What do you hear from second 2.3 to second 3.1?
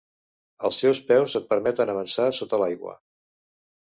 sota l'aigua.